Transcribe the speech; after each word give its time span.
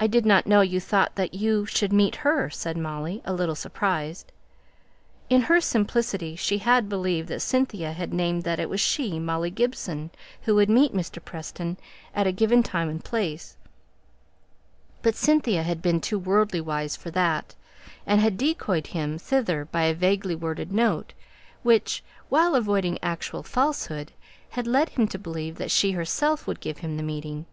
"I 0.00 0.06
did 0.06 0.24
not 0.24 0.46
know 0.46 0.62
you 0.62 0.80
thought 0.80 1.16
that 1.16 1.34
you 1.34 1.66
should 1.66 1.92
meet 1.92 2.16
her," 2.24 2.48
said 2.48 2.74
Molly, 2.78 3.20
a 3.26 3.34
little 3.34 3.54
surprised. 3.54 4.32
In 5.28 5.42
her 5.42 5.60
simplicity 5.60 6.36
she 6.36 6.56
had 6.56 6.88
believed 6.88 7.28
that 7.28 7.40
Cynthia 7.42 7.92
had 7.92 8.14
named 8.14 8.44
that 8.44 8.58
it 8.58 8.70
was 8.70 8.80
she, 8.80 9.18
Molly 9.18 9.50
Gibson, 9.50 10.08
who 10.44 10.54
would 10.54 10.70
meet 10.70 10.94
Mr. 10.94 11.22
Preston 11.22 11.76
at 12.14 12.26
a 12.26 12.32
given 12.32 12.62
time 12.62 12.88
and 12.88 13.04
place; 13.04 13.58
but 15.02 15.14
Cynthia 15.14 15.64
had 15.64 15.82
been 15.82 16.00
too 16.00 16.18
worldly 16.18 16.62
wise 16.62 16.96
for 16.96 17.10
that, 17.10 17.54
and 18.06 18.22
had 18.22 18.38
decoyed 18.38 18.86
him 18.86 19.18
thither 19.18 19.66
by 19.66 19.82
a 19.82 19.92
vaguely 19.92 20.34
worded 20.34 20.72
note, 20.72 21.12
which, 21.62 22.02
while 22.30 22.54
avoiding 22.54 22.98
actual 23.02 23.42
falsehood, 23.42 24.12
had 24.52 24.66
led 24.66 24.88
him 24.88 25.06
to 25.08 25.18
believe 25.18 25.56
that 25.56 25.70
she 25.70 25.92
herself 25.92 26.46
would 26.46 26.58
give 26.60 26.78
him 26.78 26.96
the 26.96 27.02
meeting. 27.02 27.44